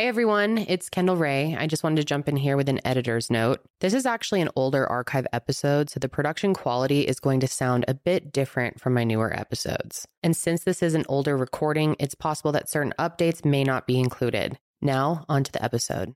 [0.00, 1.54] Hey everyone, it's Kendall Rae.
[1.58, 3.60] I just wanted to jump in here with an editor's note.
[3.80, 7.84] This is actually an older archive episode, so the production quality is going to sound
[7.86, 10.08] a bit different from my newer episodes.
[10.22, 14.00] And since this is an older recording, it's possible that certain updates may not be
[14.00, 14.58] included.
[14.80, 16.14] Now, on to the episode.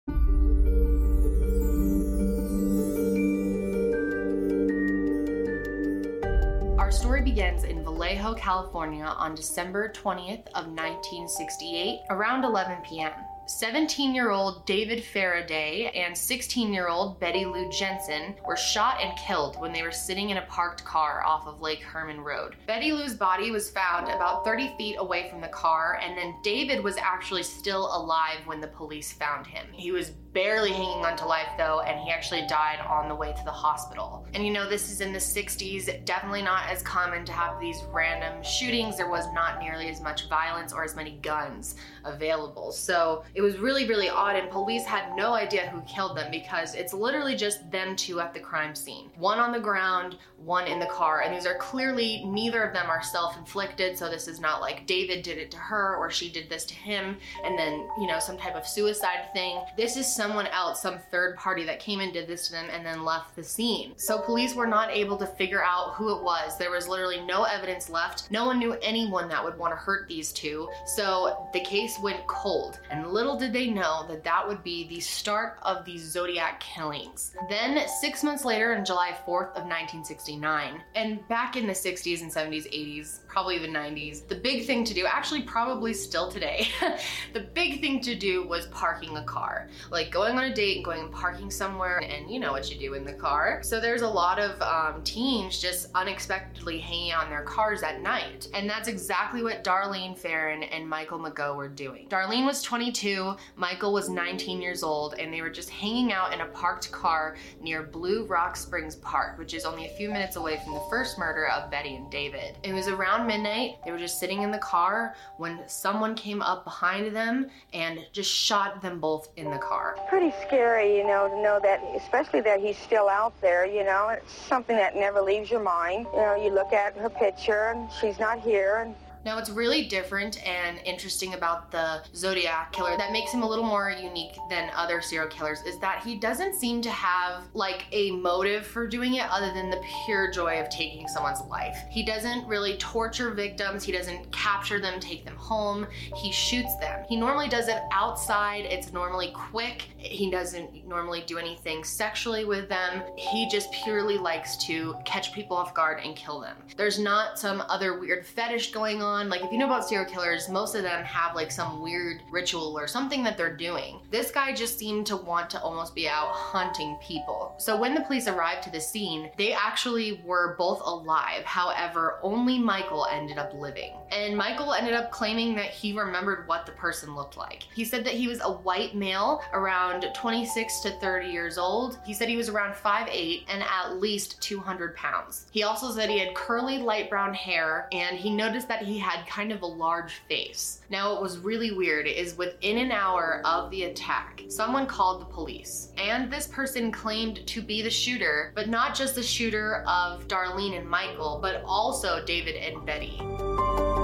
[6.78, 13.12] Our story begins in Vallejo, California on December 20th of 1968 around 11 p.m.
[13.46, 19.16] 17 year old David Faraday and 16 year old Betty Lou Jensen were shot and
[19.18, 22.56] killed when they were sitting in a parked car off of Lake Herman Road.
[22.66, 26.82] Betty Lou's body was found about 30 feet away from the car, and then David
[26.82, 29.66] was actually still alive when the police found him.
[29.72, 33.32] He was barely hanging on to life though, and he actually died on the way
[33.32, 34.26] to the hospital.
[34.34, 37.82] And you know, this is in the 60s, definitely not as common to have these
[37.92, 38.96] random shootings.
[38.96, 42.72] There was not nearly as much violence or as many guns available.
[42.72, 46.74] So it was really, really odd, and police had no idea who killed them because
[46.74, 49.10] it's literally just them two at the crime scene.
[49.16, 52.90] One on the ground, one in the car, and these are clearly neither of them
[52.90, 56.28] are self inflicted, so this is not like David did it to her or she
[56.28, 59.62] did this to him, and then, you know, some type of suicide thing.
[59.76, 62.84] This is someone else, some third party that came and did this to them and
[62.84, 63.92] then left the scene.
[63.98, 66.56] So police were not able to figure out who it was.
[66.56, 68.30] There was literally no evidence left.
[68.30, 72.26] No one knew anyone that would want to hurt these two, so the case went
[72.26, 76.58] cold, and little did they know that that would be the start of the Zodiac
[76.60, 77.34] killings.
[77.50, 82.32] Then, six months later, on July 4th of 1969, and back in the 60s and
[82.32, 86.68] 70s, 80s, probably the 90s, the big thing to do, actually probably still today,
[87.34, 89.68] the big thing to do was parking a car.
[89.90, 92.78] Like going on a date and going and parking somewhere, and you know what you
[92.78, 93.60] do in the car.
[93.62, 98.48] So there's a lot of um, teens just unexpectedly hanging on their cars at night.
[98.54, 102.08] And that's exactly what Darlene Ferrin and Michael Mageau were doing.
[102.08, 106.40] Darlene was 22 Michael was 19 years old, and they were just hanging out in
[106.40, 110.60] a parked car near Blue Rock Springs Park, which is only a few minutes away
[110.64, 112.56] from the first murder of Betty and David.
[112.62, 113.78] It was around midnight.
[113.84, 118.30] They were just sitting in the car when someone came up behind them and just
[118.30, 119.96] shot them both in the car.
[120.08, 124.10] Pretty scary, you know, to know that, especially that he's still out there, you know.
[124.10, 126.06] It's something that never leaves your mind.
[126.12, 128.94] You know, you look at her picture and she's not here, and
[129.24, 133.64] now, what's really different and interesting about the Zodiac killer that makes him a little
[133.64, 138.10] more unique than other serial killers is that he doesn't seem to have like a
[138.10, 141.78] motive for doing it other than the pure joy of taking someone's life.
[141.88, 147.02] He doesn't really torture victims, he doesn't capture them, take them home, he shoots them.
[147.08, 152.68] He normally does it outside, it's normally quick, he doesn't normally do anything sexually with
[152.68, 153.02] them.
[153.16, 156.58] He just purely likes to catch people off guard and kill them.
[156.76, 159.28] There's not some other weird fetish going on on.
[159.28, 162.76] Like, if you know about serial killers, most of them have like some weird ritual
[162.78, 164.00] or something that they're doing.
[164.10, 167.54] This guy just seemed to want to almost be out hunting people.
[167.58, 171.44] So when the police arrived to the scene, they actually were both alive.
[171.44, 173.92] However, only Michael ended up living.
[174.10, 177.64] And Michael ended up claiming that he remembered what the person looked like.
[177.74, 181.98] He said that he was a white male around 26 to 30 years old.
[182.04, 185.46] He said he was around 5'8 and at least 200 pounds.
[185.50, 189.26] He also said he had curly light brown hair and he noticed that he had
[189.26, 190.80] kind of a large face.
[190.88, 195.26] Now, what was really weird is within an hour of the attack, someone called the
[195.26, 195.92] police.
[195.98, 200.78] And this person claimed to be the shooter, but not just the shooter of Darlene
[200.78, 204.03] and Michael, but also David and Betty.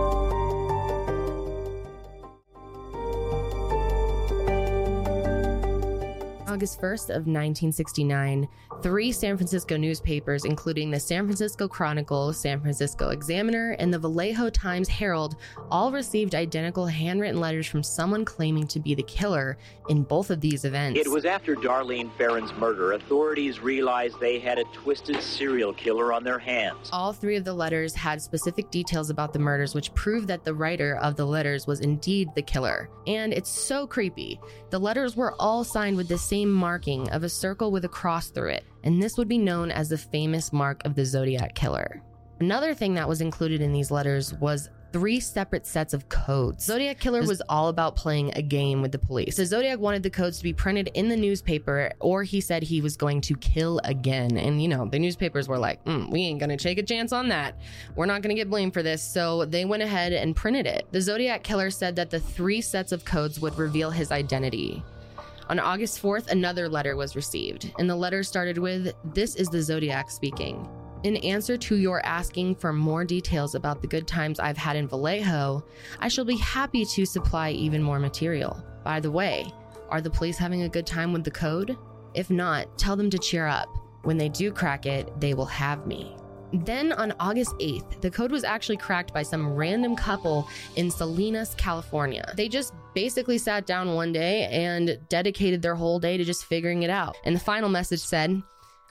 [6.51, 8.49] August 1st of 1969,
[8.83, 14.51] three San Francisco newspapers, including the San Francisco Chronicle, San Francisco Examiner, and the Vallejo
[14.51, 15.37] Times Herald,
[15.71, 19.59] all received identical handwritten letters from someone claiming to be the killer
[19.89, 20.99] in both of these events.
[20.99, 26.25] It was after Darlene Ferrin's murder, authorities realized they had a twisted serial killer on
[26.25, 26.91] their hands.
[26.93, 30.55] All three of the letters had specific details about the murders, which proved that the
[30.55, 32.91] writer of the letters was indeed the killer.
[33.07, 34.41] And it's so creepy.
[34.71, 37.89] The letters were all signed with the same same marking of a circle with a
[37.89, 41.55] cross through it, and this would be known as the famous mark of the Zodiac
[41.55, 42.03] Killer.
[42.41, 46.65] Another thing that was included in these letters was three separate sets of codes.
[46.65, 49.37] Zodiac Killer was all about playing a game with the police.
[49.37, 52.81] So Zodiac wanted the codes to be printed in the newspaper, or he said he
[52.81, 54.39] was going to kill again.
[54.39, 57.29] And you know, the newspapers were like, mm, we ain't gonna take a chance on
[57.29, 57.55] that.
[57.97, 59.03] We're not gonna get blamed for this.
[59.03, 60.87] So they went ahead and printed it.
[60.91, 64.83] The Zodiac Killer said that the three sets of codes would reveal his identity.
[65.51, 69.61] On August 4th, another letter was received, and the letter started with This is the
[69.61, 70.69] Zodiac speaking.
[71.03, 74.87] In answer to your asking for more details about the good times I've had in
[74.87, 75.65] Vallejo,
[75.99, 78.65] I shall be happy to supply even more material.
[78.85, 79.53] By the way,
[79.89, 81.77] Are the police having a good time with the code?
[82.15, 83.77] If not, tell them to cheer up.
[84.05, 86.15] When they do crack it, they will have me.
[86.53, 91.55] Then on August 8th, the code was actually cracked by some random couple in Salinas,
[91.55, 92.33] California.
[92.37, 96.83] They just basically sat down one day and dedicated their whole day to just figuring
[96.83, 97.17] it out.
[97.25, 98.43] And the final message said,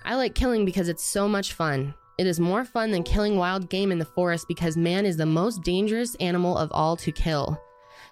[0.06, 1.94] I like killing because it's so much fun.
[2.18, 5.26] It is more fun than killing wild game in the forest because man is the
[5.26, 7.62] most dangerous animal of all to kill.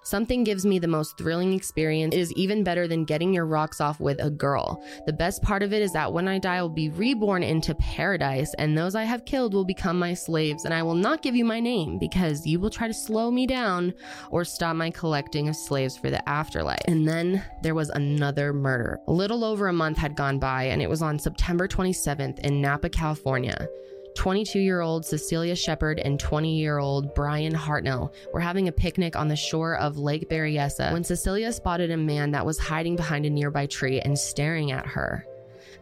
[0.02, 2.14] Something gives me the most thrilling experience.
[2.14, 4.82] It is even better than getting your rocks off with a girl.
[5.06, 7.74] The best part of it is that when I die, I will be reborn into
[7.76, 11.36] paradise, and those I have killed will become my slaves, and I will not give
[11.36, 13.94] you my name because you will try to slow me down
[14.30, 16.80] or stop my collecting of slaves for the afterlife.
[16.86, 18.98] And then there was another murder.
[19.06, 22.60] A little over a month had gone by, and it was on September 27th in
[22.60, 23.68] Napa, California.
[24.14, 29.16] 22 year old Cecilia Shepard and 20 year old Brian Hartnell were having a picnic
[29.16, 33.26] on the shore of Lake Berryessa when Cecilia spotted a man that was hiding behind
[33.26, 35.24] a nearby tree and staring at her.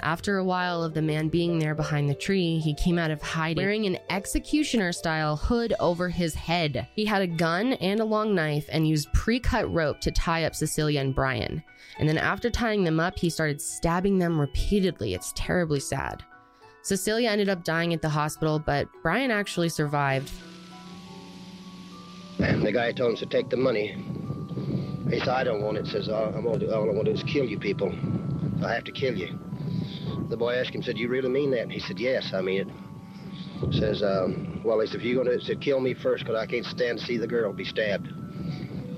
[0.01, 3.23] After a while of the man being there behind the tree, he came out of
[3.23, 6.87] hiding wearing an executioner style hood over his head.
[6.95, 10.45] He had a gun and a long knife and used pre cut rope to tie
[10.45, 11.63] up Cecilia and Brian.
[11.99, 15.15] And then after tying them up, he started stabbing them repeatedly.
[15.15, 16.23] It's terribly sad.
[16.87, 20.31] Cecilia ended up dying at the hospital, but Brian actually survived.
[22.39, 23.97] The guy told him to take the money.
[25.11, 25.89] He said, I don't want it.
[25.89, 27.93] Says, all, I'm all, all I want to do is kill you people.
[28.65, 29.37] I have to kill you.
[30.29, 31.63] The boy asked him, said, you really mean that?
[31.63, 33.75] And he said, yes, I mean it.
[33.75, 36.47] Says, um, well, he said, if you're going to, said, kill me first, because I
[36.47, 38.07] can't stand to see the girl be stabbed.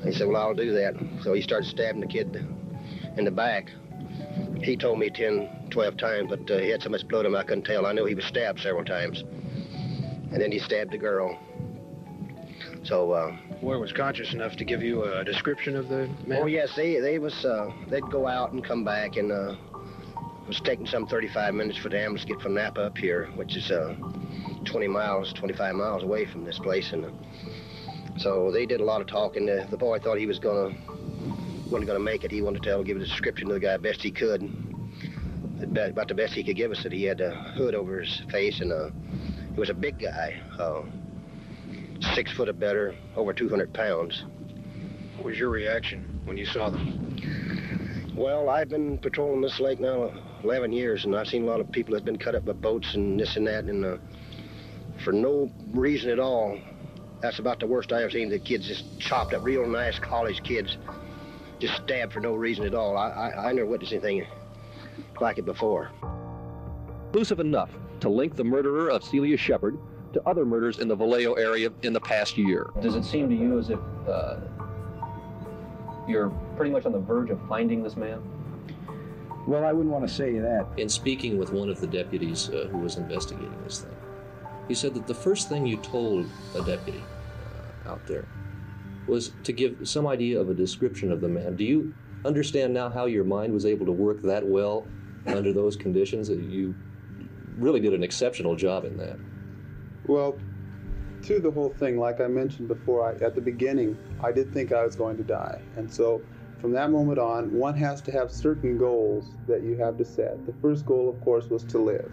[0.04, 0.94] He said, well, I'll do that.
[1.22, 2.36] So he started stabbing the kid
[3.16, 3.70] in the back.
[4.62, 7.36] He told me 10, 12 times, but uh, he had so much blood on him
[7.36, 7.86] I couldn't tell.
[7.86, 9.22] I knew he was stabbed several times.
[10.30, 11.38] And then he stabbed the girl.
[12.82, 16.42] So, uh, Boy was conscious enough to give you a description of the man?
[16.42, 19.56] Oh, yes, they, they was, uh, they'd go out and come back, and uh,
[20.42, 23.26] it was taking some 35 minutes for the ambulance to get from Napa up here,
[23.34, 23.96] which is uh,
[24.64, 26.92] 20 miles, 25 miles away from this place.
[26.92, 27.10] And uh,
[28.16, 29.46] so they did a lot of talking.
[29.46, 30.87] The, the boy thought he was going to
[31.70, 32.30] wasn't going to make it.
[32.30, 34.42] He wanted to tell, give a description to the guy best he could.
[35.60, 38.60] About the best he could give us that he had a hood over his face
[38.60, 38.90] and uh,
[39.52, 40.82] he was a big guy, uh,
[42.14, 44.24] six foot or better, over 200 pounds.
[45.16, 48.14] What was your reaction when you saw them?
[48.16, 50.12] Well, I've been patrolling this lake now
[50.42, 52.52] 11 years, and I've seen a lot of people that have been cut up by
[52.52, 53.96] boats and this and that, and uh,
[55.04, 56.58] for no reason at all,
[57.20, 58.28] that's about the worst I ever seen.
[58.28, 60.76] The kids just chopped up, real nice college kids,
[61.58, 62.96] just stabbed for no reason at all.
[62.96, 64.26] I, I, I never witnessed anything
[65.20, 65.90] like it before.
[67.04, 67.70] Conclusive enough
[68.00, 69.78] to link the murderer of Celia Shepard
[70.12, 72.70] to other murders in the Vallejo area in the past year.
[72.80, 73.78] Does it seem to you as if
[74.08, 74.36] uh,
[76.06, 78.22] you're pretty much on the verge of finding this man?
[79.46, 80.66] Well, I wouldn't want to say that.
[80.76, 83.96] In speaking with one of the deputies uh, who was investigating this thing,
[84.68, 87.02] he said that the first thing you told a deputy
[87.86, 88.28] uh, out there
[89.08, 91.56] was to give some idea of a description of the man.
[91.56, 91.94] Do you
[92.24, 94.86] understand now how your mind was able to work that well
[95.26, 96.28] under those conditions?
[96.28, 96.74] You
[97.56, 99.18] really did an exceptional job in that.
[100.06, 100.38] Well,
[101.22, 104.72] through the whole thing, like I mentioned before, I, at the beginning, I did think
[104.72, 105.60] I was going to die.
[105.76, 106.22] And so
[106.60, 110.44] from that moment on, one has to have certain goals that you have to set.
[110.46, 112.10] The first goal, of course, was to live.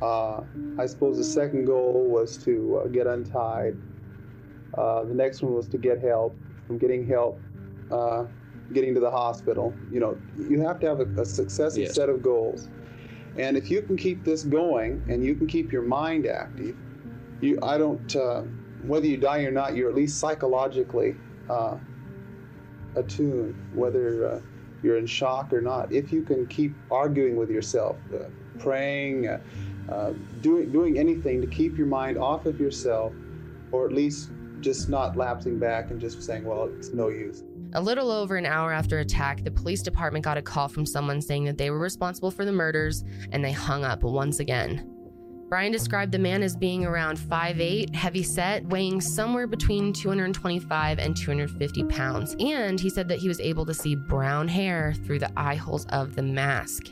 [0.00, 0.42] Uh,
[0.78, 3.76] I suppose the second goal was to uh, get untied.
[4.78, 6.38] Uh, the next one was to get help.
[6.66, 7.42] From getting help,
[7.90, 8.24] uh,
[8.74, 9.74] getting to the hospital.
[9.90, 11.94] You know, you have to have a, a successive Yes.
[11.94, 12.68] set of goals.
[13.36, 16.76] And if you can keep this going and you can keep your mind active,
[17.40, 18.42] you I don't uh,
[18.82, 21.16] whether you die or not, you're at least psychologically
[21.48, 21.76] uh,
[22.96, 24.40] attuned, whether uh,
[24.82, 25.92] you're in shock or not.
[25.92, 28.24] If you can keep arguing with yourself, uh,
[28.58, 29.38] praying, uh,
[29.92, 33.14] uh, doing doing anything to keep your mind off of yourself,
[33.72, 37.44] or at least just not lapsing back and just saying, well, it's no use.
[37.74, 41.20] A little over an hour after attack, the police department got a call from someone
[41.20, 44.94] saying that they were responsible for the murders and they hung up once again.
[45.48, 51.16] Brian described the man as being around 5'8, heavy set, weighing somewhere between 225 and
[51.16, 55.32] 250 pounds, and he said that he was able to see brown hair through the
[55.38, 56.90] eye holes of the mask.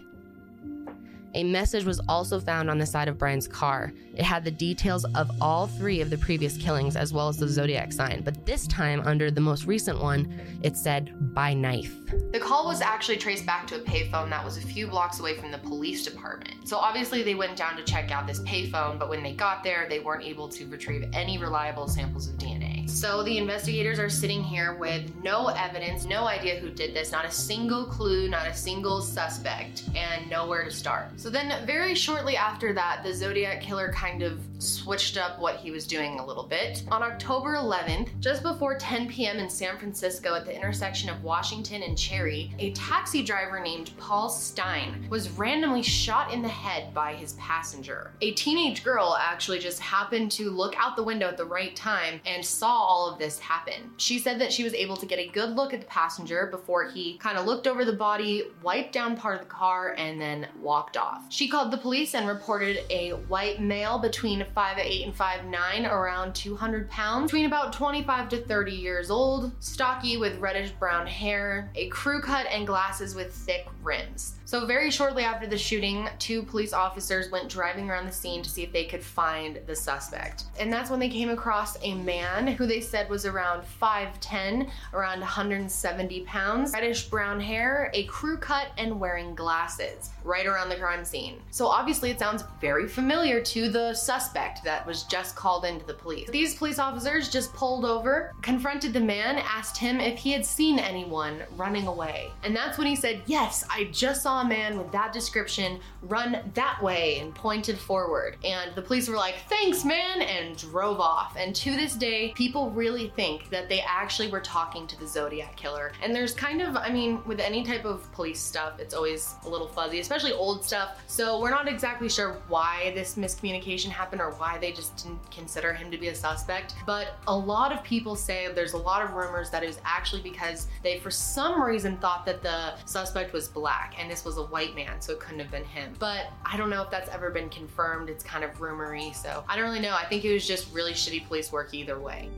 [1.37, 3.93] A message was also found on the side of Brian's car.
[4.15, 7.47] It had the details of all three of the previous killings as well as the
[7.47, 11.95] zodiac sign, but this time, under the most recent one, it said by knife.
[12.33, 15.37] The call was actually traced back to a payphone that was a few blocks away
[15.37, 16.67] from the police department.
[16.67, 19.87] So obviously, they went down to check out this payphone, but when they got there,
[19.91, 22.89] they weren't able to retrieve any reliable samples of DNA.
[22.89, 27.27] So the investigators are sitting here with no evidence, no idea who did this, not
[27.27, 31.21] a single clue, not a single suspect, and nowhere to start.
[31.21, 35.71] So then, very shortly after that, the Zodiac killer kind of switched up what he
[35.71, 36.83] was doing a little bit.
[36.91, 39.39] On October 11th, just before 10 p.m.
[39.39, 44.29] in San Francisco at the intersection of Washington and Cherry, a taxi driver named Paul
[44.29, 48.13] Stine was randomly shot in the head by his passenger.
[48.21, 52.21] A teenage girl actually just happened to look out the window at the right time
[52.25, 53.91] and saw all of this happen.
[53.97, 56.85] She said that she was able to get a good look at the passenger before
[56.89, 60.47] he kind of looked over the body, wiped down part of the car, and then
[60.61, 61.06] walked off.
[61.29, 66.91] She called the police and reported a white male between 5'8 and 5'9, around 200
[66.91, 72.21] pounds, between about 25 to 30 years old, stocky with reddish brown hair, a crew
[72.21, 74.35] cut, and glasses with thick rims.
[74.47, 78.49] So, very shortly after the shooting, two police officers went driving around the scene to
[78.49, 80.45] see if they could find the suspect.
[80.61, 85.19] And that's when they came across a man who they said was around 5'10, around
[85.19, 90.96] 170 pounds, reddish brown hair, a crew cut, and wearing glasses right around the crime
[91.05, 91.41] scene.
[91.51, 95.95] So, obviously, it sounds very familiar to the suspect that was just called into the
[95.95, 96.29] police.
[96.31, 100.79] These police officers just pulled over, confronted the man, asked him if he had seen
[100.79, 102.31] anyone running away.
[102.43, 106.39] And that's when he said, Yes, I just saw a man with that description run
[106.55, 108.37] that way and pointed forward.
[108.45, 111.37] And the police were like, thanks, man, and drove off.
[111.37, 115.57] And to this day, people really think that they actually were talking to the Zodiac
[115.57, 115.93] killer.
[116.03, 119.49] And there's kind of, I mean, with any type of police stuff, it's always a
[119.49, 120.86] little fuzzy, especially old stuff.
[121.07, 125.73] So we're not exactly sure why this miscommunication happened or why they just didn't consider
[125.73, 126.75] him to be a suspect.
[126.85, 130.23] But a lot of people say there's a lot of rumors that it was actually
[130.23, 134.45] because they, for some reason, thought that the suspect was black and this was a
[134.45, 135.95] white man, so it couldn't have been him.
[135.99, 138.11] But I don't know if that's ever been confirmed.
[138.11, 139.95] It's kind of rumory, so I don't really know.
[139.95, 142.31] I think it was just really shitty police work either way.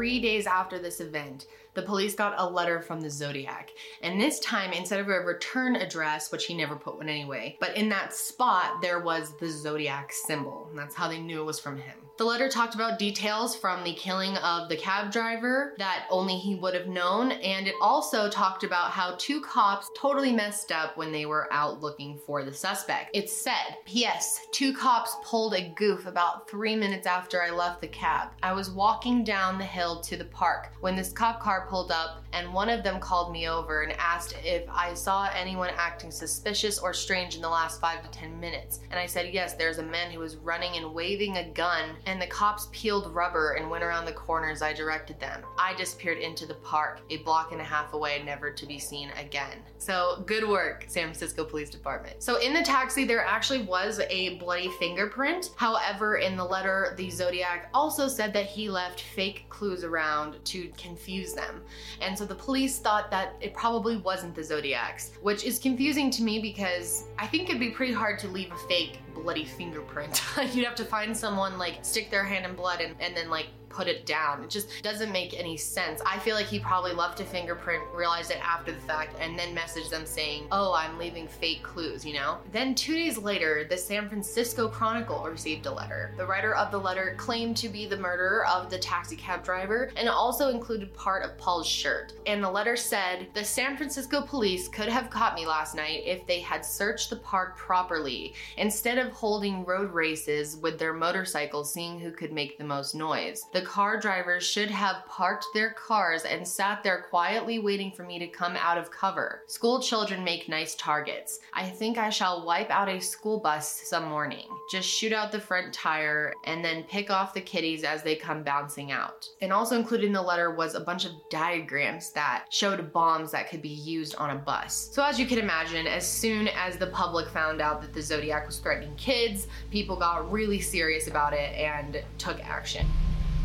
[0.00, 3.68] Three days after this event, the police got a letter from the Zodiac.
[4.02, 7.76] And this time, instead of a return address, which he never put one anyway, but
[7.76, 10.68] in that spot, there was the Zodiac symbol.
[10.70, 11.98] And that's how they knew it was from him.
[12.20, 16.54] The letter talked about details from the killing of the cab driver that only he
[16.54, 21.12] would have known, and it also talked about how two cops totally messed up when
[21.12, 23.16] they were out looking for the suspect.
[23.16, 24.46] It said, P.S.
[24.52, 28.32] Two cops pulled a goof about three minutes after I left the cab.
[28.42, 32.22] I was walking down the hill to the park when this cop car pulled up,
[32.34, 36.78] and one of them called me over and asked if I saw anyone acting suspicious
[36.78, 38.80] or strange in the last five to ten minutes.
[38.90, 42.26] And I said, Yes, there's a man who was running and waving a gun the
[42.26, 45.42] cops peeled rubber and went around the corners I directed them.
[45.58, 49.10] I disappeared into the park, a block and a half away, never to be seen
[49.18, 49.58] again.
[49.76, 52.22] So, good work, San Francisco Police Department.
[52.22, 55.50] So, in the taxi, there actually was a bloody fingerprint.
[55.56, 60.68] However, in the letter, the Zodiac also said that he left fake clues around to
[60.76, 61.62] confuse them.
[62.00, 66.22] And so the police thought that it probably wasn't the Zodiac's, which is confusing to
[66.22, 70.22] me because I think it'd be pretty hard to leave a fake bloody fingerprint.
[70.52, 73.48] You'd have to find someone like stick their hand in blood and, and then like
[73.70, 74.42] put it down.
[74.44, 76.02] It just doesn't make any sense.
[76.04, 79.56] I feel like he probably left a fingerprint, realized it after the fact, and then
[79.56, 82.38] messaged them saying, Oh, I'm leaving fake clues, you know?
[82.52, 86.12] Then two days later, the San Francisco Chronicle received a letter.
[86.16, 89.90] The writer of the letter claimed to be the murderer of the taxi cab driver
[89.96, 92.12] and also included part of Paul's shirt.
[92.26, 96.26] And the letter said, The San Francisco police could have caught me last night if
[96.26, 101.98] they had searched the park properly, instead of holding road races with their motorcycles, seeing
[101.98, 103.46] who could make the most noise.
[103.52, 108.18] The car drivers should have parked their cars and sat there quietly waiting for me
[108.18, 109.42] to come out of cover.
[109.46, 111.40] School children make nice targets.
[111.52, 114.46] I think I shall wipe out a school bus some morning.
[114.70, 118.42] Just shoot out the front tire and then pick off the kiddies as they come
[118.42, 119.28] bouncing out.
[119.40, 123.50] And also included in the letter was a bunch of diagrams that showed bombs that
[123.50, 124.90] could be used on a bus.
[124.92, 128.46] So as you can imagine, as soon as the public found out that the Zodiac
[128.46, 132.86] was threatening kids, people got really serious about it and took action.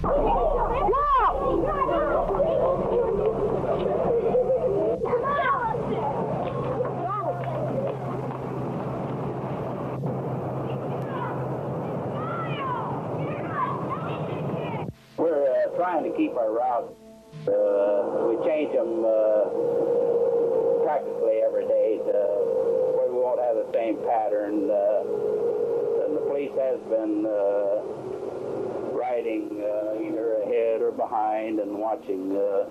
[0.03, 0.11] We're
[15.47, 16.91] uh, trying to keep our routes.
[17.47, 19.47] Uh, we change them uh,
[20.83, 22.11] practically every day to
[22.95, 24.69] where we won't have the same pattern.
[24.69, 27.25] Uh, and the police has been
[29.25, 32.65] uh, either ahead or behind and watching, uh,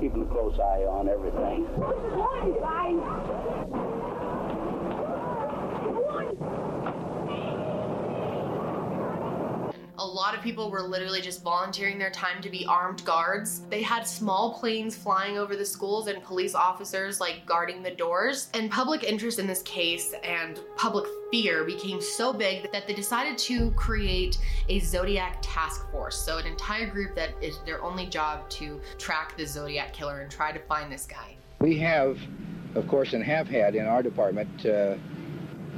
[0.00, 1.64] keeping a close eye on everything.
[6.44, 6.67] A
[10.18, 13.60] lot of people were literally just volunteering their time to be armed guards.
[13.70, 18.48] They had small planes flying over the schools and police officers like guarding the doors.
[18.52, 23.38] And public interest in this case and public fear became so big that they decided
[23.38, 26.18] to create a Zodiac task force.
[26.18, 30.30] So, an entire group that is their only job to track the Zodiac killer and
[30.30, 31.36] try to find this guy.
[31.60, 32.18] We have,
[32.74, 34.96] of course, and have had in our department uh,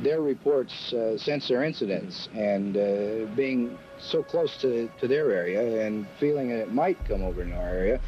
[0.02, 5.86] their reports uh, since their incidents and uh, being so close to, to their area
[5.86, 8.00] and feeling that it might come over in our area.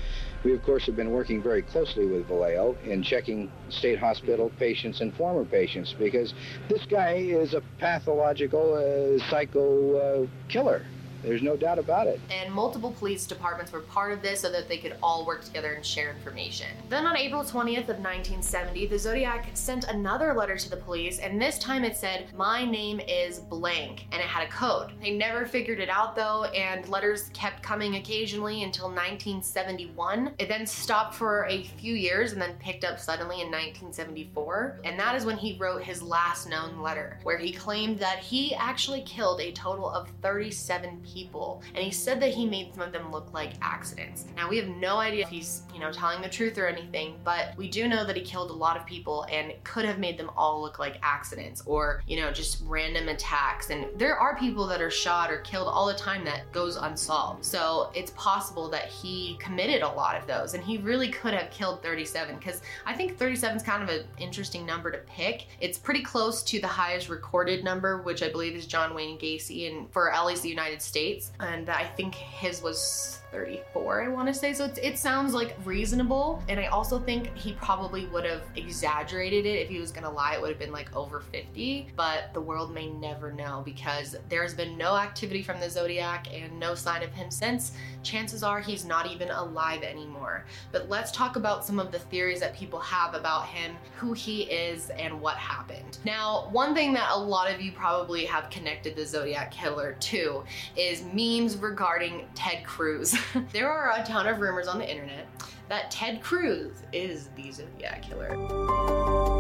[0.45, 5.01] We, of course, have been working very closely with Vallejo in checking state hospital patients
[5.01, 6.35] and former patients because
[6.69, 10.85] this guy is a pathological uh, psycho uh, killer.
[11.23, 12.21] There's no doubt about it.
[12.31, 15.73] And multiple police departments were part of this so that they could all work together
[15.75, 16.67] and share information.
[16.89, 21.41] Then on April 20th of 1970, the Zodiac sent another letter to the police, and
[21.41, 24.93] this time it said, My name is blank, and it had a code.
[25.01, 30.33] They never figured it out though, and letters kept coming occasionally until 1971.
[30.39, 34.99] It then stopped for a few years and then picked up suddenly in 1974, and
[34.99, 39.03] that is when he wrote his last known letter, where he claimed that he actually
[39.03, 42.93] killed a total of 37 people people, and he said that he made some of
[42.93, 44.25] them look like accidents.
[44.37, 47.57] Now, we have no idea if he's, you know, telling the truth or anything, but
[47.57, 50.31] we do know that he killed a lot of people and could have made them
[50.37, 53.71] all look like accidents or, you know, just random attacks.
[53.71, 57.45] And there are people that are shot or killed all the time that goes unsolved.
[57.45, 61.51] So it's possible that he committed a lot of those, and he really could have
[61.51, 65.47] killed 37 because I think 37 is kind of an interesting number to pick.
[65.61, 69.71] It's pretty close to the highest recorded number, which I believe is John Wayne Gacy,
[69.71, 74.09] and for at least the United States States, and I think his was 34, I
[74.09, 74.53] want to say.
[74.53, 76.43] So it, it sounds like reasonable.
[76.49, 79.63] And I also think he probably would have exaggerated it.
[79.63, 81.89] If he was going to lie, it would have been like over 50.
[81.97, 86.59] But the world may never know because there's been no activity from the Zodiac and
[86.61, 87.73] no sign of him since.
[88.03, 90.45] Chances are he's not even alive anymore.
[90.71, 94.43] But let's talk about some of the theories that people have about him, who he
[94.43, 95.99] is, and what happened.
[96.05, 100.45] Now, one thing that a lot of you probably have connected the Zodiac Killer to
[100.77, 103.15] is memes regarding Ted Cruz.
[103.53, 105.27] there are a ton of rumors on the internet
[105.69, 109.32] that Ted Cruz is the Zodiac Killer.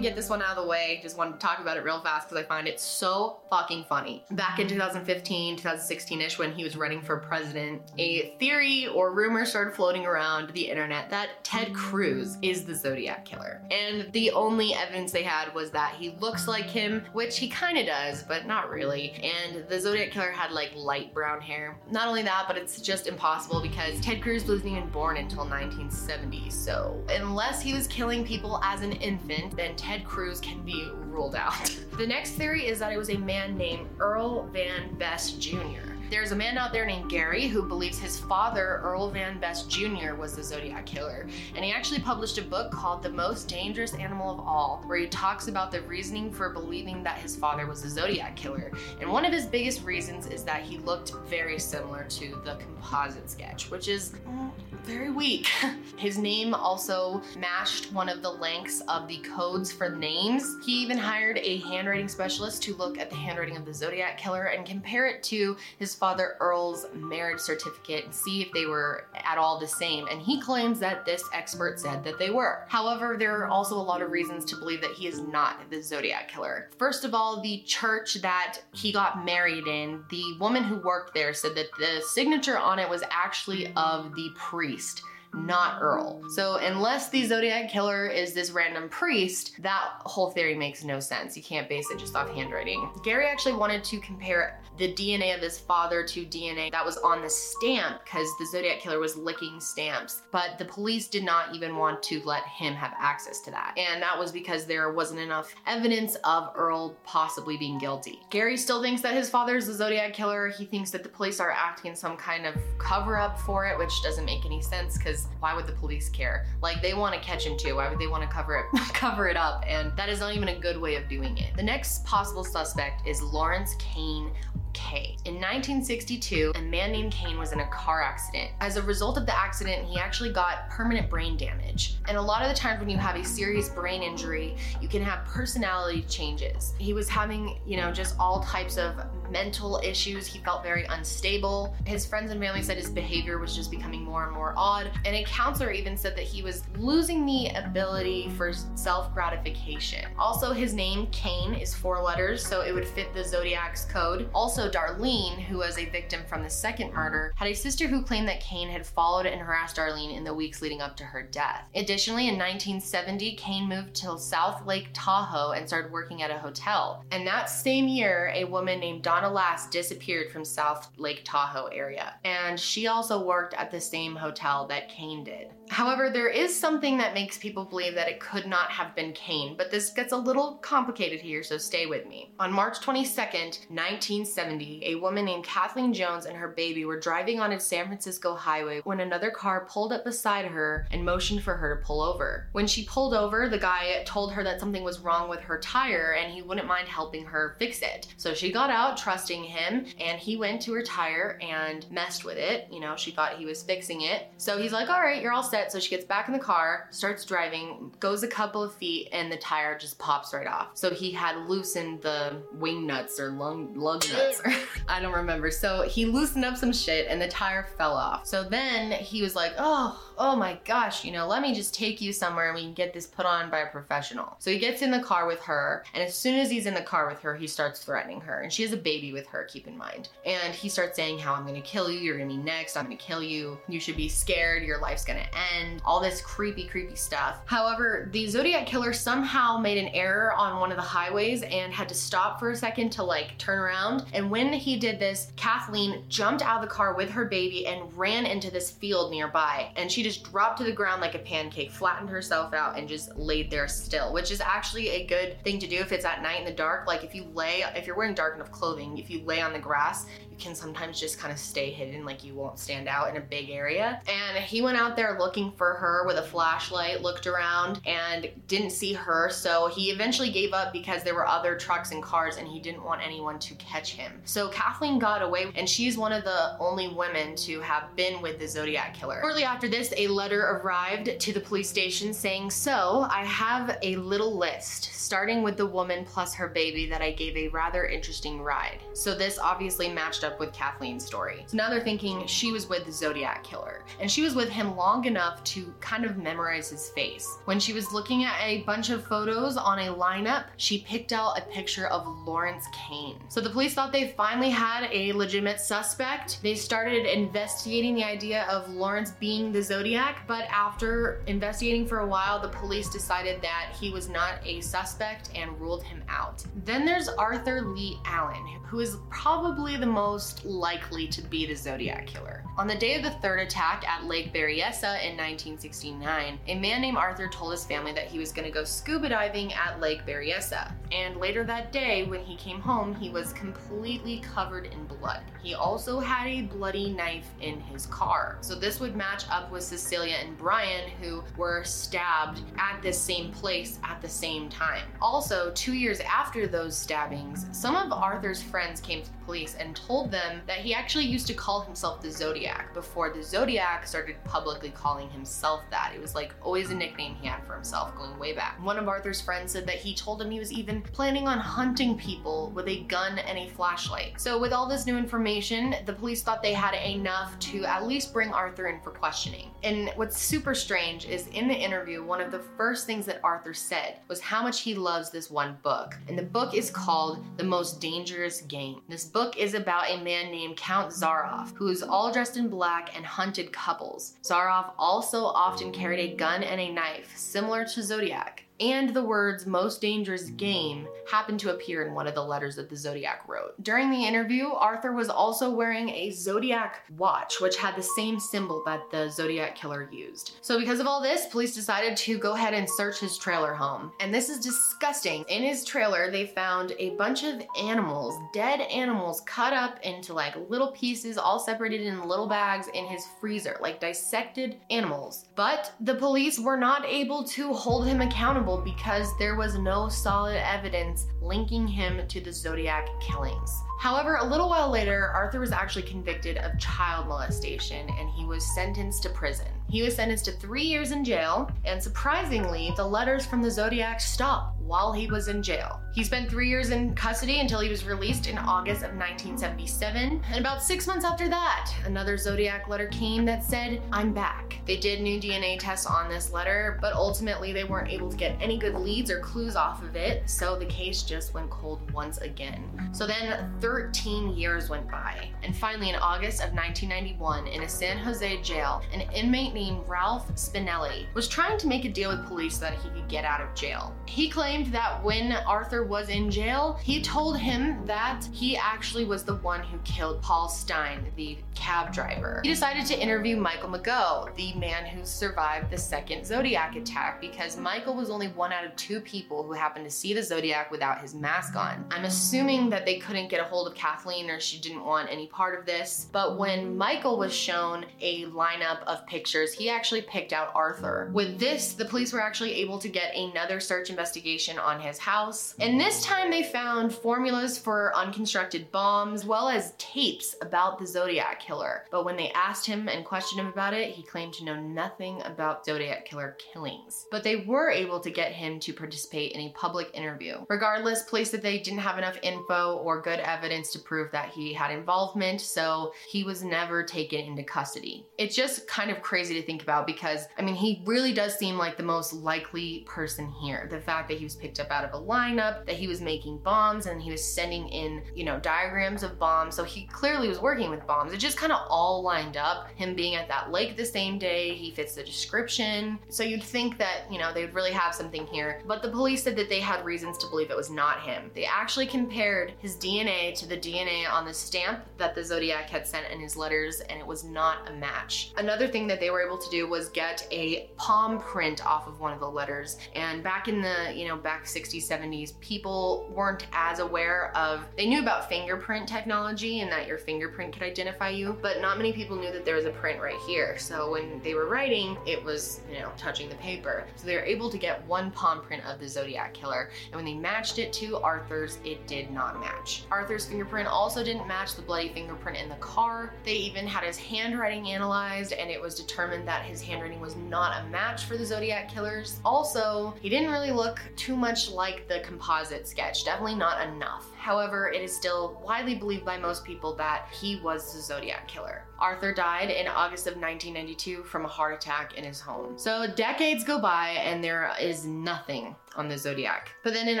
[0.02, 1.00] To get this one out of the way.
[1.02, 4.24] Just wanted to talk about it real fast because I find it so fucking funny.
[4.30, 9.44] Back in 2015, 2016 ish, when he was running for president, a theory or rumor
[9.44, 13.62] started floating around the internet that Ted Cruz is the Zodiac Killer.
[13.70, 17.78] And the only evidence they had was that he looks like him, which he kind
[17.78, 19.12] of does, but not really.
[19.12, 21.78] And the Zodiac Killer had like light brown hair.
[21.90, 26.50] Not only that, but it's just impossible because Ted Cruz wasn't even born until 1970.
[26.50, 31.34] So unless he was killing people as an infant, then Ted Cruz can be ruled
[31.34, 31.74] out.
[31.96, 35.94] the next theory is that it was a man named Earl Van Best Jr.
[36.10, 40.14] There's a man out there named Gary who believes his father, Earl Van Best Jr.,
[40.14, 41.26] was the Zodiac Killer.
[41.54, 45.06] And he actually published a book called The Most Dangerous Animal of All, where he
[45.06, 48.72] talks about the reasoning for believing that his father was the Zodiac Killer.
[49.02, 53.28] And one of his biggest reasons is that he looked very similar to the composite
[53.28, 54.50] sketch, which is mm,
[54.84, 55.48] very weak.
[55.96, 60.56] his name also matched one of the lengths of the codes for names.
[60.64, 64.44] He even hired a handwriting specialist to look at the handwriting of the Zodiac Killer
[64.44, 69.38] and compare it to his father Earl's marriage certificate and see if they were at
[69.38, 72.64] all the same, and he claims that this expert said that they were.
[72.68, 75.82] However, there are also a lot of reasons to believe that he is not the
[75.82, 76.70] Zodiac killer.
[76.78, 81.34] First of all, the church that he got married in, the woman who worked there
[81.34, 85.02] said that the signature on it was actually of the priest priest
[85.34, 86.22] not Earl.
[86.30, 91.36] So, unless the Zodiac Killer is this random priest, that whole theory makes no sense.
[91.36, 92.90] You can't base it just off handwriting.
[93.02, 97.20] Gary actually wanted to compare the DNA of his father to DNA that was on
[97.20, 101.76] the stamp because the Zodiac Killer was licking stamps, but the police did not even
[101.76, 103.76] want to let him have access to that.
[103.76, 108.20] And that was because there wasn't enough evidence of Earl possibly being guilty.
[108.30, 110.48] Gary still thinks that his father is the Zodiac Killer.
[110.48, 113.76] He thinks that the police are acting in some kind of cover up for it,
[113.76, 116.46] which doesn't make any sense because why would the police care?
[116.62, 117.76] Like they want to catch him too.
[117.76, 119.64] Why would they want to cover it cover it up?
[119.66, 121.56] And that is not even a good way of doing it.
[121.56, 124.30] The next possible suspect is Lawrence Kane
[124.72, 125.16] K.
[125.24, 128.50] In 1962, a man named Kane was in a car accident.
[128.60, 131.96] As a result of the accident, he actually got permanent brain damage.
[132.08, 135.02] And a lot of the times when you have a serious brain injury, you can
[135.02, 136.74] have personality changes.
[136.78, 138.94] He was having, you know, just all types of
[139.30, 140.26] mental issues.
[140.26, 141.74] He felt very unstable.
[141.84, 144.90] His friends and family said his behavior was just becoming more and more odd.
[145.04, 150.06] And a counselor even said that he was losing the ability for self gratification.
[150.18, 154.28] Also, his name, Kane, is four letters, so it would fit the Zodiac's code.
[154.34, 158.26] Also, Darlene, who was a victim from the second murder, had a sister who claimed
[158.28, 161.64] that Kane had followed and harassed Darlene in the weeks leading up to her death.
[161.74, 167.04] Additionally, in 1970, Kane moved to South Lake Tahoe and started working at a hotel.
[167.12, 172.14] And that same year, a woman named Donna Lass disappeared from South Lake Tahoe area.
[172.24, 175.52] And she also worked at the same hotel that Kane did.
[175.70, 179.56] However, there is something that makes people believe that it could not have been Kane,
[179.56, 182.32] but this gets a little complicated here, so stay with me.
[182.38, 187.52] On March 22nd, 1970, a woman named Kathleen Johns and her baby were driving on
[187.52, 191.76] a San Francisco highway when another car pulled up beside her and motioned for her
[191.76, 192.48] to pull over.
[192.52, 196.16] When she pulled over, the guy told her that something was wrong with her tire
[196.18, 198.08] and he wouldn't mind helping her fix it.
[198.16, 202.36] So she got out, trusting him, and he went to her tire and messed with
[202.36, 202.68] it.
[202.70, 204.28] You know, she thought he was fixing it.
[204.36, 206.88] So he's like, All right, you're all set so she gets back in the car,
[206.90, 210.70] starts driving, goes a couple of feet, and the tire just pops right off.
[210.74, 214.42] So he had loosened the wing nuts or lung lug nuts.
[214.88, 215.50] I don't remember.
[215.50, 218.26] So he loosened up some shit and the tire fell off.
[218.26, 222.00] So then he was like, oh, oh my gosh, you know, let me just take
[222.00, 224.36] you somewhere and we can get this put on by a professional.
[224.40, 226.82] So he gets in the car with her, and as soon as he's in the
[226.82, 228.40] car with her, he starts threatening her.
[228.40, 230.08] And she has a baby with her, keep in mind.
[230.26, 232.96] And he starts saying how I'm gonna kill you, you're gonna be next, I'm gonna
[232.96, 237.40] kill you, you should be scared, your life's gonna end, all this creepy, creepy stuff.
[237.46, 241.88] However, the Zodiac killer somehow made an error on one of the highways and had
[241.88, 244.04] to stop for a second to like turn around.
[244.12, 247.96] And when he did this, Kathleen jumped out of the car with her baby and
[247.96, 249.70] ran into this field nearby.
[249.76, 253.14] And she just dropped to the ground like a pancake, flattened herself out, and just
[253.16, 256.40] laid there still, which is actually a good thing to do if it's at night
[256.40, 256.86] in the dark.
[256.86, 259.58] Like if you lay, if you're wearing dark enough clothing, if you lay on the
[259.58, 260.06] grass,
[260.38, 263.50] can sometimes just kind of stay hidden, like you won't stand out in a big
[263.50, 264.00] area.
[264.08, 268.70] And he went out there looking for her with a flashlight, looked around, and didn't
[268.70, 269.30] see her.
[269.30, 272.84] So he eventually gave up because there were other trucks and cars, and he didn't
[272.84, 274.12] want anyone to catch him.
[274.24, 278.38] So Kathleen got away, and she's one of the only women to have been with
[278.38, 279.20] the Zodiac killer.
[279.20, 283.96] Shortly after this, a letter arrived to the police station saying, So, I have a
[283.96, 288.40] little list, starting with the woman plus her baby that I gave a rather interesting
[288.40, 288.80] ride.
[288.92, 291.44] So, this obviously matched up with Kathleen's story.
[291.46, 294.76] So now they're thinking she was with the Zodiac killer, and she was with him
[294.76, 297.38] long enough to kind of memorize his face.
[297.44, 301.38] When she was looking at a bunch of photos on a lineup, she picked out
[301.38, 303.18] a picture of Lawrence Kane.
[303.28, 306.42] So the police thought they finally had a legitimate suspect.
[306.42, 312.06] They started investigating the idea of Lawrence being the Zodiac, but after investigating for a
[312.06, 316.44] while, the police decided that he was not a suspect and ruled him out.
[316.64, 322.06] Then there's Arthur Lee Allen, who is probably the most likely to be the Zodiac
[322.06, 322.42] killer.
[322.56, 326.96] On the day of the third attack at Lake Berryessa in 1969, a man named
[326.96, 330.72] Arthur told his family that he was going to go scuba diving at Lake Berryessa.
[330.90, 335.22] And later that day, when he came home, he was completely covered in blood.
[335.42, 338.38] He also had a bloody knife in his car.
[338.40, 343.30] So this would match up with Cecilia and Brian, who were stabbed at this same
[343.30, 344.82] place at the same time.
[345.00, 349.76] Also, two years after those stabbings, some of Arthur's friends came to the police and
[349.76, 354.16] told them that he actually used to call himself the Zodiac before the Zodiac started
[354.24, 355.92] publicly calling himself that.
[355.94, 358.62] It was like always a nickname he had for himself going way back.
[358.64, 361.96] One of Arthur's friends said that he told him he was even planning on hunting
[361.96, 364.20] people with a gun and a flashlight.
[364.20, 368.12] So, with all this new information, the police thought they had enough to at least
[368.12, 369.50] bring Arthur in for questioning.
[369.62, 373.54] And what's super strange is in the interview, one of the first things that Arthur
[373.54, 375.96] said was how much he loves this one book.
[376.08, 378.82] And the book is called The Most Dangerous Game.
[378.88, 382.96] This book is about a man named Count Zaroff, who is all dressed in black
[382.96, 384.14] and hunted couples.
[384.22, 389.46] Zaroff also often carried a gun and a knife, similar to Zodiac and the words
[389.46, 390.36] most dangerous mm.
[390.36, 393.54] game happened to appear in one of the letters that the Zodiac wrote.
[393.62, 398.62] During the interview, Arthur was also wearing a Zodiac watch, which had the same symbol
[398.66, 400.36] that the Zodiac killer used.
[400.42, 403.92] So, because of all this, police decided to go ahead and search his trailer home.
[404.00, 405.24] And this is disgusting.
[405.28, 410.34] In his trailer, they found a bunch of animals, dead animals, cut up into like
[410.48, 415.26] little pieces, all separated in little bags in his freezer, like dissected animals.
[415.34, 420.36] But the police were not able to hold him accountable because there was no solid
[420.36, 423.62] evidence linking him to the Zodiac killings.
[423.78, 428.44] However, a little while later, Arthur was actually convicted of child molestation and he was
[428.54, 429.46] sentenced to prison.
[429.70, 434.00] He was sentenced to three years in jail, and surprisingly, the letters from the Zodiac
[434.00, 435.80] stopped while he was in jail.
[435.94, 440.22] He spent three years in custody until he was released in August of 1977.
[440.30, 444.58] And about six months after that, another Zodiac letter came that said, I'm back.
[444.64, 448.36] They did new DNA tests on this letter, but ultimately they weren't able to get
[448.40, 452.18] any good leads or clues off of it, so the case just went cold once
[452.18, 452.90] again.
[452.92, 457.98] So then 13 years went by, and finally in August of 1991, in a San
[457.98, 462.54] Jose jail, an inmate named Ralph Spinelli was trying to make a deal with police
[462.54, 463.94] so that he could get out of jail.
[464.06, 469.22] He claimed that when Arthur was in jail, he told him that he actually was
[469.22, 472.40] the one who killed Paul Stine, the cab driver.
[472.42, 477.58] He decided to interview Michael Mageau, the man who survived the second Zodiac attack, because
[477.58, 481.02] Michael was only one out of two people who happened to see the Zodiac without
[481.02, 481.84] his mask on.
[481.90, 485.26] I'm assuming that they couldn't get a hold of Kathleen or she didn't want any
[485.26, 490.32] part of this, but when Michael was shown a lineup of pictures, he actually picked
[490.32, 491.10] out Arthur.
[491.12, 495.54] With this, the police were actually able to get another search investigation on his house,
[495.58, 500.86] and this time they found formulas for unconstructed bombs, as well as tapes about the
[500.86, 501.84] Zodiac killer.
[501.90, 505.20] But when they asked him and questioned him about it, he claimed to know nothing
[505.24, 507.06] about Zodiac killer killings.
[507.10, 510.36] But they were able to get him to participate in a public interview.
[510.48, 514.52] Regardless, police said they didn't have enough info or good evidence to prove that he
[514.52, 518.06] had involvement, so he was never taken into custody.
[518.18, 521.56] It's just kind of crazy to think about because, I mean, he really does seem
[521.56, 523.66] like the most likely person here.
[523.70, 526.38] The fact that he was picked up out of a lineup, that he was making
[526.38, 530.40] bombs, and he was sending in, you know, diagrams of bombs, so he clearly was
[530.40, 531.12] working with bombs.
[531.12, 532.68] It just kind of all lined up.
[532.74, 535.98] Him being at that lake the same day, he fits the description.
[536.08, 538.62] So you'd think that, you know, they would really have something here.
[538.66, 541.30] But the police said that they had reasons to believe it was not him.
[541.34, 545.86] They actually compared his DNA to the DNA on the stamp that the Zodiac had
[545.86, 548.32] sent in his letters, and it was not a match.
[548.36, 552.00] Another thing that they were able to do was get a palm print off of
[552.00, 552.78] one of the letters.
[552.94, 557.86] And back in the, you know, back 60s, 70s, people weren't as aware of, they
[557.86, 562.16] knew about fingerprint technology and that your fingerprint could identify you, but not many people
[562.16, 563.56] knew that there was a print right here.
[563.58, 566.84] So when they were writing, it was, you know, touching the paper.
[566.96, 569.70] So they were able to get one palm print of the Zodiac killer.
[569.86, 572.84] And when they matched it to Arthur's, it did not match.
[572.90, 576.14] Arthur's fingerprint also didn't match the bloody fingerprint in the car.
[576.24, 580.62] They even had his handwriting analyzed and it was determined that his handwriting was not
[580.62, 582.20] a match for the Zodiac killers.
[582.24, 587.06] Also, he didn't really look too much like the composite sketch, definitely not enough.
[587.28, 591.64] However, it is still widely believed by most people that he was the Zodiac killer.
[591.78, 595.58] Arthur died in August of 1992 from a heart attack in his home.
[595.58, 599.50] So decades go by and there is nothing on the Zodiac.
[599.64, 600.00] But then in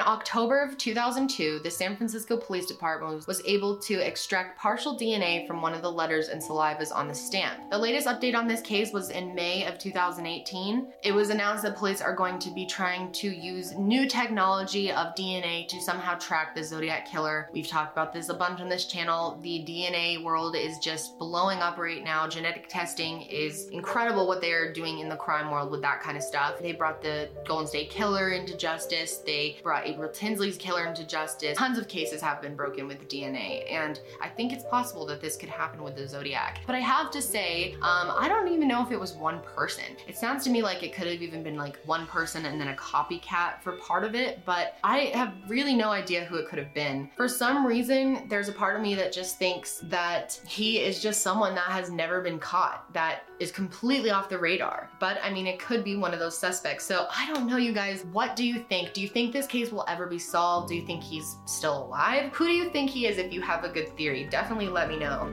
[0.00, 5.60] October of 2002, the San Francisco Police Department was able to extract partial DNA from
[5.60, 7.70] one of the letters and salivas on the stamp.
[7.70, 10.92] The latest update on this case was in May of 2018.
[11.02, 15.14] It was announced that police are going to be trying to use new technology of
[15.14, 17.17] DNA to somehow track the Zodiac killer.
[17.52, 19.38] We've talked about this a bunch on this channel.
[19.42, 22.28] The DNA world is just blowing up right now.
[22.28, 26.16] Genetic testing is incredible what they are doing in the crime world with that kind
[26.16, 26.58] of stuff.
[26.60, 29.18] They brought the Golden State Killer into justice.
[29.18, 31.58] They brought April Tinsley's killer into justice.
[31.58, 35.36] Tons of cases have been broken with DNA, and I think it's possible that this
[35.36, 36.60] could happen with the Zodiac.
[36.66, 39.84] But I have to say, um, I don't even know if it was one person.
[40.06, 42.68] It sounds to me like it could have even been like one person and then
[42.68, 46.58] a copycat for part of it, but I have really no idea who it could
[46.58, 47.07] have been.
[47.16, 51.22] For some reason, there's a part of me that just thinks that he is just
[51.22, 54.90] someone that has never been caught, that is completely off the radar.
[55.00, 56.84] But I mean, it could be one of those suspects.
[56.84, 58.04] So I don't know, you guys.
[58.12, 58.92] What do you think?
[58.92, 60.68] Do you think this case will ever be solved?
[60.68, 62.32] Do you think he's still alive?
[62.32, 64.24] Who do you think he is if you have a good theory?
[64.24, 65.32] Definitely let me know.